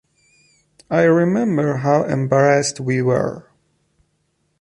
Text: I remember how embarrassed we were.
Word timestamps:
I 0.89 1.03
remember 1.03 1.75
how 1.75 2.05
embarrassed 2.05 2.79
we 2.79 3.03
were. 3.03 3.51